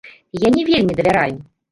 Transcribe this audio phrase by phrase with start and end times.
[0.43, 1.37] Я не вельмі давяраю.